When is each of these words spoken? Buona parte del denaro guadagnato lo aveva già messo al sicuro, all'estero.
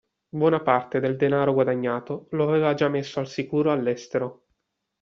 Buona 0.35 0.59
parte 0.61 0.99
del 0.99 1.15
denaro 1.15 1.53
guadagnato 1.53 2.25
lo 2.31 2.45
aveva 2.47 2.73
già 2.73 2.89
messo 2.89 3.19
al 3.19 3.27
sicuro, 3.27 3.71
all'estero. 3.71 4.45